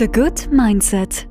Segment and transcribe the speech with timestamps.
[0.00, 1.28] The Good Mindset.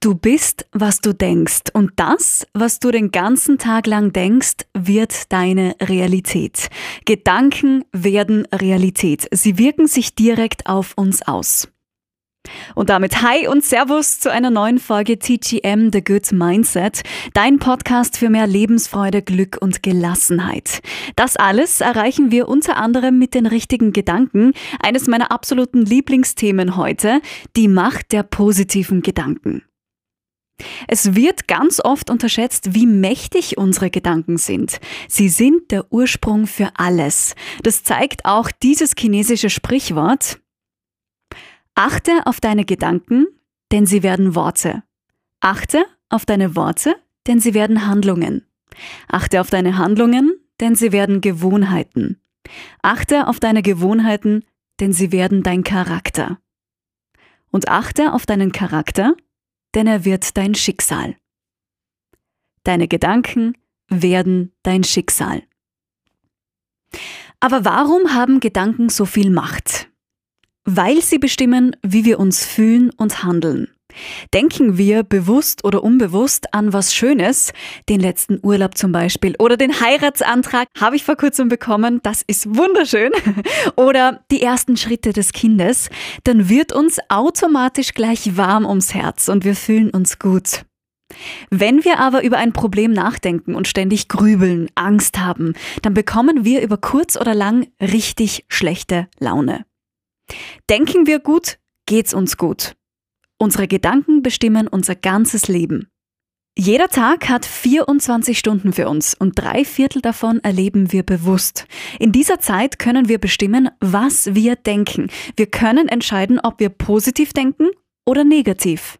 [0.00, 5.30] Du bist, was du denkst und das, was du den ganzen Tag lang denkst, wird
[5.30, 6.70] deine Realität.
[7.04, 9.28] Gedanken werden Realität.
[9.32, 11.68] Sie wirken sich direkt auf uns aus.
[12.74, 17.02] Und damit Hi und Servus zu einer neuen Folge TGM The Good Mindset,
[17.34, 20.80] dein Podcast für mehr Lebensfreude, Glück und Gelassenheit.
[21.16, 27.20] Das alles erreichen wir unter anderem mit den richtigen Gedanken, eines meiner absoluten Lieblingsthemen heute,
[27.56, 29.62] die Macht der positiven Gedanken.
[30.86, 34.80] Es wird ganz oft unterschätzt, wie mächtig unsere Gedanken sind.
[35.08, 37.34] Sie sind der Ursprung für alles.
[37.62, 40.40] Das zeigt auch dieses chinesische Sprichwort,
[41.80, 43.28] Achte auf deine Gedanken,
[43.70, 44.82] denn sie werden Worte.
[45.38, 46.96] Achte auf deine Worte,
[47.28, 48.44] denn sie werden Handlungen.
[49.06, 52.20] Achte auf deine Handlungen, denn sie werden Gewohnheiten.
[52.82, 54.44] Achte auf deine Gewohnheiten,
[54.80, 56.40] denn sie werden dein Charakter.
[57.52, 59.14] Und achte auf deinen Charakter,
[59.76, 61.14] denn er wird dein Schicksal.
[62.64, 63.56] Deine Gedanken
[63.86, 65.44] werden dein Schicksal.
[67.38, 69.87] Aber warum haben Gedanken so viel Macht?
[70.70, 73.68] Weil sie bestimmen, wie wir uns fühlen und handeln.
[74.34, 77.54] Denken wir bewusst oder unbewusst an was Schönes,
[77.88, 82.54] den letzten Urlaub zum Beispiel oder den Heiratsantrag habe ich vor kurzem bekommen, das ist
[82.54, 83.12] wunderschön,
[83.76, 85.88] oder die ersten Schritte des Kindes,
[86.24, 90.66] dann wird uns automatisch gleich warm ums Herz und wir fühlen uns gut.
[91.48, 96.60] Wenn wir aber über ein Problem nachdenken und ständig grübeln, Angst haben, dann bekommen wir
[96.60, 99.64] über kurz oder lang richtig schlechte Laune.
[100.68, 102.74] Denken wir gut, geht's uns gut.
[103.38, 105.88] Unsere Gedanken bestimmen unser ganzes Leben.
[106.60, 111.68] Jeder Tag hat 24 Stunden für uns und drei Viertel davon erleben wir bewusst.
[112.00, 115.08] In dieser Zeit können wir bestimmen, was wir denken.
[115.36, 117.68] Wir können entscheiden, ob wir positiv denken
[118.04, 118.98] oder negativ.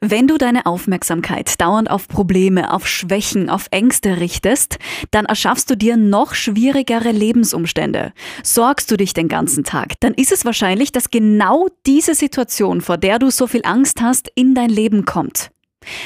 [0.00, 4.78] Wenn du deine Aufmerksamkeit dauernd auf Probleme, auf Schwächen, auf Ängste richtest,
[5.10, 8.12] dann erschaffst du dir noch schwierigere Lebensumstände.
[8.42, 12.96] Sorgst du dich den ganzen Tag, dann ist es wahrscheinlich, dass genau diese Situation, vor
[12.96, 15.50] der du so viel Angst hast, in dein Leben kommt.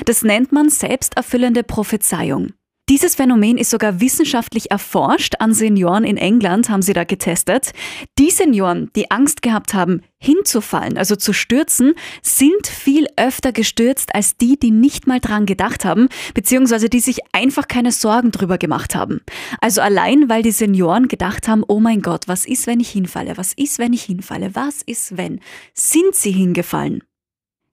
[0.05, 2.53] Das nennt man selbsterfüllende Prophezeiung.
[2.89, 5.37] Dieses Phänomen ist sogar wissenschaftlich erforscht.
[5.39, 7.71] An Senioren in England haben sie da getestet.
[8.19, 14.37] Die Senioren, die Angst gehabt haben, hinzufallen, also zu stürzen, sind viel öfter gestürzt als
[14.37, 18.97] die, die nicht mal dran gedacht haben, beziehungsweise die sich einfach keine Sorgen drüber gemacht
[18.97, 19.21] haben.
[19.61, 23.37] Also allein, weil die Senioren gedacht haben, oh mein Gott, was ist, wenn ich hinfalle?
[23.37, 24.57] Was ist, wenn ich hinfalle?
[24.57, 25.39] Was ist, wenn?
[25.73, 27.05] Sind sie hingefallen?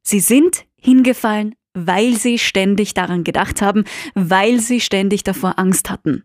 [0.04, 1.56] Sie sind hingefallen,
[1.88, 3.84] weil sie ständig daran gedacht haben,
[4.16, 6.24] weil sie ständig davor Angst hatten.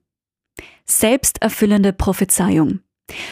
[0.87, 2.81] Selbsterfüllende Prophezeiung.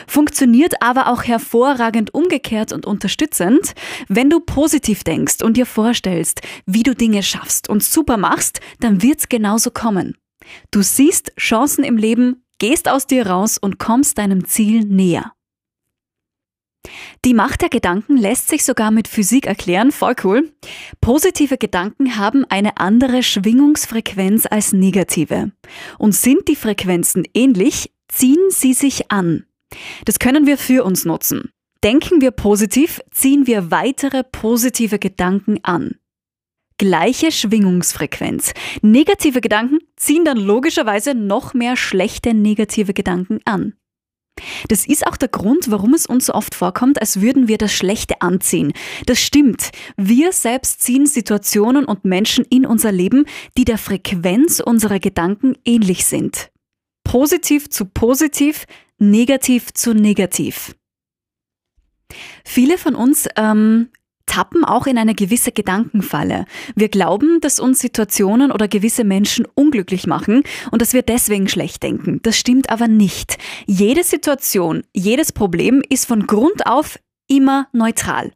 [0.06, 3.75] Funktioniert aber auch hervorragend umgekehrt und unterstützend,
[4.09, 9.03] wenn du positiv denkst und dir vorstellst, wie du Dinge schaffst und super machst, dann
[9.03, 10.19] wird's genauso kommen.
[10.71, 15.33] Du siehst Chancen im Leben, gehst aus dir raus und kommst deinem Ziel näher.
[17.25, 20.53] Die Macht der Gedanken lässt sich sogar mit Physik erklären, voll cool.
[21.00, 25.53] Positive Gedanken haben eine andere Schwingungsfrequenz als negative.
[25.98, 29.47] Und sind die Frequenzen ähnlich, ziehen sie sich an.
[30.04, 31.53] Das können wir für uns nutzen.
[31.84, 35.97] Denken wir positiv, ziehen wir weitere positive Gedanken an.
[36.78, 38.54] Gleiche Schwingungsfrequenz.
[38.82, 43.75] Negative Gedanken ziehen dann logischerweise noch mehr schlechte negative Gedanken an.
[44.69, 47.72] Das ist auch der Grund, warum es uns so oft vorkommt, als würden wir das
[47.72, 48.72] Schlechte anziehen.
[49.06, 49.70] Das stimmt.
[49.97, 53.26] Wir selbst ziehen Situationen und Menschen in unser Leben,
[53.56, 56.50] die der Frequenz unserer Gedanken ähnlich sind.
[57.04, 58.66] Positiv zu positiv,
[58.98, 60.75] negativ zu negativ.
[62.44, 63.88] Viele von uns ähm,
[64.32, 66.47] tappen auch in eine gewisse Gedankenfalle.
[66.75, 71.82] Wir glauben, dass uns Situationen oder gewisse Menschen unglücklich machen und dass wir deswegen schlecht
[71.82, 72.18] denken.
[72.22, 73.36] Das stimmt aber nicht.
[73.66, 76.98] Jede Situation, jedes Problem ist von Grund auf
[77.28, 78.33] immer neutral.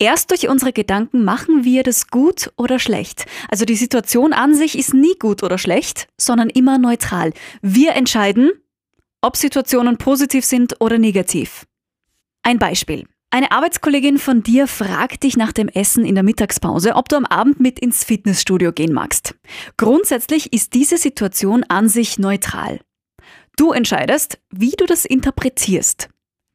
[0.00, 3.26] Erst durch unsere Gedanken machen wir das gut oder schlecht.
[3.48, 7.32] Also die Situation an sich ist nie gut oder schlecht, sondern immer neutral.
[7.62, 8.50] Wir entscheiden,
[9.20, 11.66] ob Situationen positiv sind oder negativ.
[12.42, 13.06] Ein Beispiel.
[13.34, 17.24] Eine Arbeitskollegin von dir fragt dich nach dem Essen in der Mittagspause, ob du am
[17.24, 19.34] Abend mit ins Fitnessstudio gehen magst.
[19.76, 22.78] Grundsätzlich ist diese Situation an sich neutral.
[23.56, 26.10] Du entscheidest, wie du das interpretierst.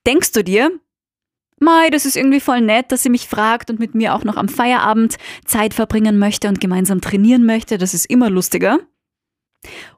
[0.07, 0.71] Denkst du dir,
[1.59, 4.37] Mai, das ist irgendwie voll nett, dass sie mich fragt und mit mir auch noch
[4.37, 8.79] am Feierabend Zeit verbringen möchte und gemeinsam trainieren möchte, das ist immer lustiger.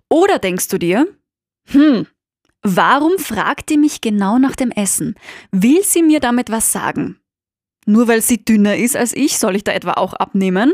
[0.10, 1.06] Oder denkst du dir,
[1.68, 2.08] hm,
[2.64, 5.16] Warum fragt die mich genau nach dem Essen?
[5.52, 7.20] Will sie mir damit was sagen?
[7.86, 10.72] Nur weil sie dünner ist als ich, soll ich da etwa auch abnehmen?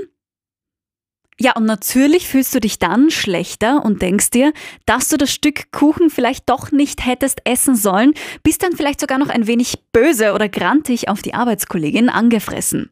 [1.39, 4.53] Ja, und natürlich fühlst du dich dann schlechter und denkst dir,
[4.87, 9.19] dass du das Stück Kuchen vielleicht doch nicht hättest essen sollen, bist dann vielleicht sogar
[9.19, 12.91] noch ein wenig böse oder grantig auf die Arbeitskollegin angefressen.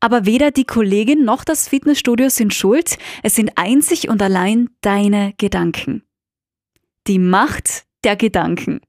[0.00, 5.32] Aber weder die Kollegin noch das Fitnessstudio sind schuld, es sind einzig und allein deine
[5.38, 6.02] Gedanken.
[7.06, 8.80] Die Macht der Gedanken.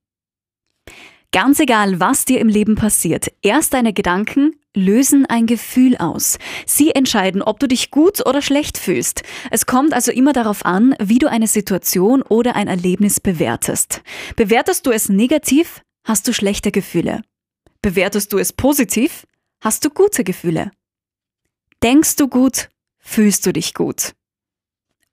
[1.31, 6.37] Ganz egal, was dir im Leben passiert, erst deine Gedanken lösen ein Gefühl aus.
[6.65, 9.23] Sie entscheiden, ob du dich gut oder schlecht fühlst.
[9.49, 14.01] Es kommt also immer darauf an, wie du eine Situation oder ein Erlebnis bewertest.
[14.35, 17.21] Bewertest du es negativ, hast du schlechte Gefühle.
[17.81, 19.25] Bewertest du es positiv,
[19.61, 20.71] hast du gute Gefühle.
[21.81, 22.69] Denkst du gut,
[22.99, 24.13] fühlst du dich gut.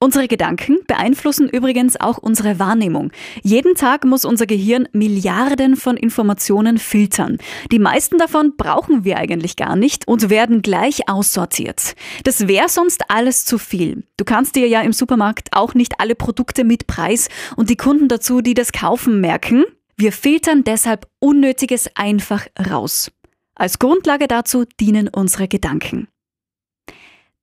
[0.02, 3.12] Unsere Gedanken beeinflussen übrigens auch unsere Wahrnehmung.
[3.42, 7.36] Jeden Tag muss unser Gehirn Milliarden von Informationen filtern.
[7.70, 11.96] Die meisten davon brauchen wir eigentlich gar nicht und werden gleich aussortiert.
[12.24, 14.04] Das wäre sonst alles zu viel.
[14.16, 18.08] Du kannst dir ja im Supermarkt auch nicht alle Produkte mit Preis und die Kunden
[18.08, 19.64] dazu, die das kaufen, merken.
[19.98, 23.12] Wir filtern deshalb Unnötiges einfach raus.
[23.54, 26.08] Als Grundlage dazu dienen unsere Gedanken.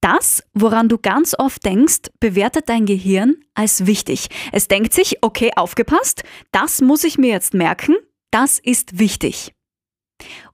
[0.02, 4.28] Das, woran du ganz oft denkst, bewertet dein Gehirn als wichtig.
[4.52, 7.96] Es denkt sich, okay, aufgepasst, das muss ich mir jetzt merken,
[8.32, 9.54] das ist wichtig.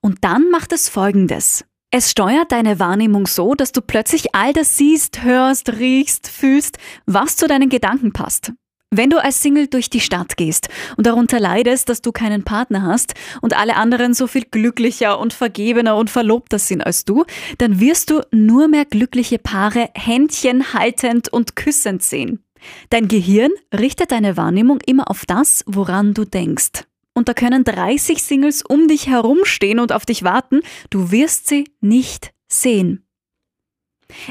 [0.01, 1.65] Und dann macht es Folgendes.
[1.91, 7.35] Es steuert deine Wahrnehmung so, dass du plötzlich all das siehst, hörst, riechst, fühlst, was
[7.35, 8.53] zu deinen Gedanken passt.
[8.95, 12.83] Wenn du als Single durch die Stadt gehst und darunter leidest, dass du keinen Partner
[12.83, 17.25] hast und alle anderen so viel glücklicher und vergebener und verlobter sind als du,
[17.57, 22.43] dann wirst du nur mehr glückliche Paare Händchen haltend und küssend sehen.
[22.91, 26.85] Dein Gehirn richtet deine Wahrnehmung immer auf das, woran du denkst.
[27.15, 30.61] Und da können 30 Singles um dich herumstehen und auf dich warten,
[30.91, 33.07] du wirst sie nicht sehen.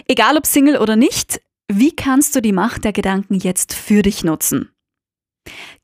[0.06, 1.41] Egal ob Single oder nicht,
[1.78, 4.70] wie kannst du die Macht der Gedanken jetzt für dich nutzen?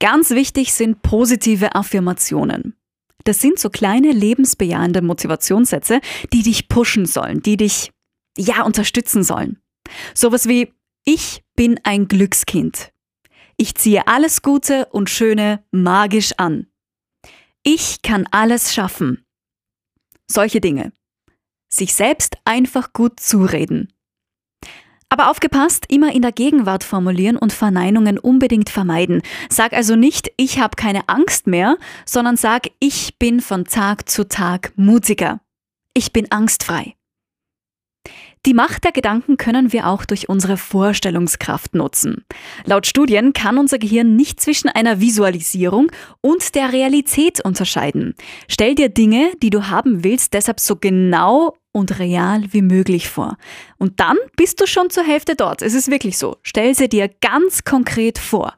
[0.00, 2.76] Ganz wichtig sind positive Affirmationen.
[3.24, 6.00] Das sind so kleine lebensbejahende Motivationssätze,
[6.32, 7.92] die dich pushen sollen, die dich
[8.36, 9.60] ja unterstützen sollen.
[10.14, 10.72] Sowas wie
[11.04, 12.92] ich bin ein Glückskind.
[13.56, 16.68] Ich ziehe alles Gute und Schöne magisch an.
[17.62, 19.26] Ich kann alles schaffen.
[20.30, 20.92] Solche Dinge.
[21.68, 23.92] Sich selbst einfach gut zureden.
[25.18, 29.22] Aber aufgepasst, immer in der Gegenwart formulieren und Verneinungen unbedingt vermeiden.
[29.50, 31.76] Sag also nicht, ich habe keine Angst mehr,
[32.06, 35.40] sondern sag, ich bin von Tag zu Tag mutiger.
[35.92, 36.97] Ich bin angstfrei.
[38.48, 42.24] Die Macht der Gedanken können wir auch durch unsere Vorstellungskraft nutzen.
[42.64, 45.92] Laut Studien kann unser Gehirn nicht zwischen einer Visualisierung
[46.22, 48.14] und der Realität unterscheiden.
[48.48, 53.36] Stell dir Dinge, die du haben willst, deshalb so genau und real wie möglich vor.
[53.76, 55.60] Und dann bist du schon zur Hälfte dort.
[55.60, 56.38] Es ist wirklich so.
[56.42, 58.54] Stell sie dir ganz konkret vor.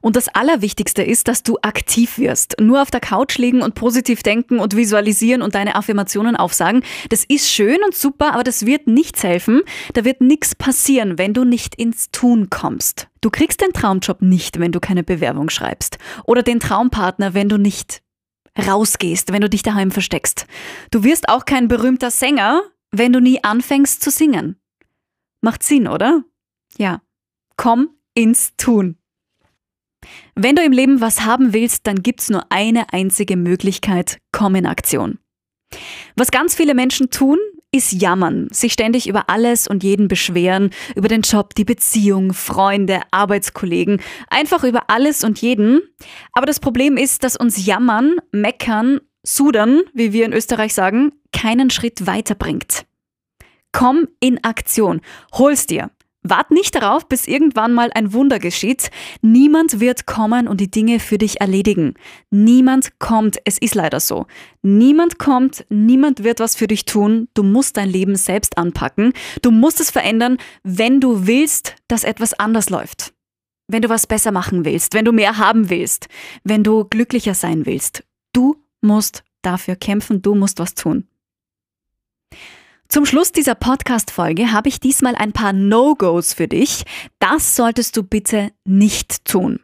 [0.00, 2.56] Und das Allerwichtigste ist, dass du aktiv wirst.
[2.60, 7.24] Nur auf der Couch liegen und positiv denken und visualisieren und deine Affirmationen aufsagen, das
[7.24, 9.62] ist schön und super, aber das wird nichts helfen.
[9.94, 13.08] Da wird nichts passieren, wenn du nicht ins Tun kommst.
[13.20, 15.98] Du kriegst den Traumjob nicht, wenn du keine Bewerbung schreibst.
[16.24, 18.02] Oder den Traumpartner, wenn du nicht
[18.58, 20.46] rausgehst, wenn du dich daheim versteckst.
[20.90, 24.56] Du wirst auch kein berühmter Sänger, wenn du nie anfängst zu singen.
[25.40, 26.24] Macht Sinn, oder?
[26.78, 27.02] Ja.
[27.56, 28.96] Komm ins Tun.
[30.34, 34.66] Wenn du im Leben was haben willst, dann gibt's nur eine einzige Möglichkeit, komm in
[34.66, 35.18] Aktion.
[36.14, 37.38] Was ganz viele Menschen tun,
[37.72, 43.02] ist jammern, sich ständig über alles und jeden beschweren, über den Job, die Beziehung, Freunde,
[43.10, 45.82] Arbeitskollegen, einfach über alles und jeden.
[46.32, 51.70] Aber das Problem ist, dass uns jammern, meckern, sudern, wie wir in Österreich sagen, keinen
[51.70, 52.86] Schritt weiterbringt.
[53.72, 55.00] Komm in Aktion,
[55.32, 55.90] hol's dir.
[56.30, 58.90] Wart nicht darauf, bis irgendwann mal ein Wunder geschieht.
[59.22, 61.94] Niemand wird kommen und die Dinge für dich erledigen.
[62.30, 64.26] Niemand kommt, es ist leider so.
[64.62, 67.28] Niemand kommt, niemand wird was für dich tun.
[67.34, 69.12] Du musst dein Leben selbst anpacken.
[69.42, 73.12] Du musst es verändern, wenn du willst, dass etwas anders läuft.
[73.68, 76.08] Wenn du was besser machen willst, wenn du mehr haben willst,
[76.44, 78.04] wenn du glücklicher sein willst.
[78.32, 81.08] Du musst dafür kämpfen, du musst was tun.
[82.96, 86.84] Zum Schluss dieser Podcast-Folge habe ich diesmal ein paar No-Gos für dich.
[87.18, 89.60] Das solltest du bitte nicht tun.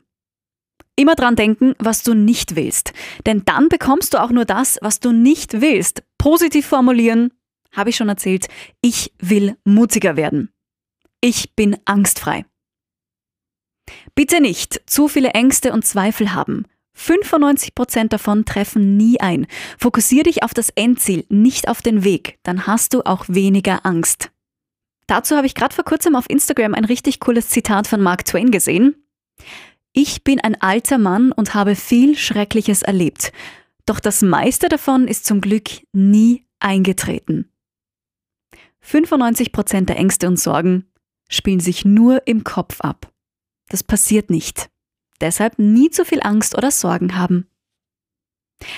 [0.97, 2.93] Immer dran denken, was du nicht willst.
[3.25, 6.03] Denn dann bekommst du auch nur das, was du nicht willst.
[6.19, 7.33] Positiv formulieren,
[7.75, 8.49] habe ich schon erzählt,
[8.83, 10.53] ich will mutiger werden.
[11.23, 12.45] Ich bin angstfrei.
[14.15, 16.67] Bitte nicht zu viele Ängste und Zweifel haben.
[16.97, 19.47] 95% davon treffen nie ein.
[19.79, 24.31] Fokussier dich auf das Endziel, nicht auf den Weg, dann hast du auch weniger Angst.
[25.07, 28.51] Dazu habe ich gerade vor kurzem auf Instagram ein richtig cooles Zitat von Mark Twain
[28.51, 28.95] gesehen.
[29.93, 33.33] Ich bin ein alter Mann und habe viel Schreckliches erlebt,
[33.85, 37.51] doch das meiste davon ist zum Glück nie eingetreten.
[38.85, 40.87] 95% der Ängste und Sorgen
[41.29, 43.13] spielen sich nur im Kopf ab.
[43.69, 44.72] Das passiert nicht.
[45.23, 47.47] Deshalb nie zu viel Angst oder Sorgen haben.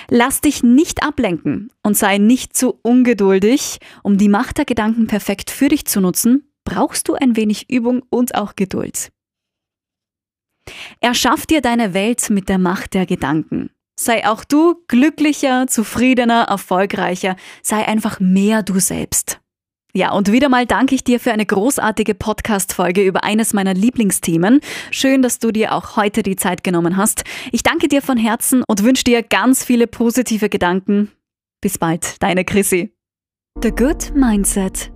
[0.09, 3.79] Lass dich nicht ablenken und sei nicht zu ungeduldig.
[4.03, 8.03] Um die Macht der Gedanken perfekt für dich zu nutzen, brauchst du ein wenig Übung
[8.11, 9.11] und auch Geduld.
[11.01, 13.71] Erschaff dir deine Welt mit der Macht der Gedanken.
[13.99, 19.41] Sei auch du glücklicher, zufriedener, erfolgreicher, sei einfach mehr du selbst.
[19.97, 24.61] Ja, und wieder mal danke ich dir für eine großartige Podcast-Folge über eines meiner Lieblingsthemen.
[24.91, 27.23] Schön, dass du dir auch heute die Zeit genommen hast.
[27.53, 31.13] Ich danke dir von Herzen und wünsche dir ganz viele positive Gedanken.
[31.61, 32.93] Bis bald, deine Chrissy.
[33.63, 34.94] The Good Mindset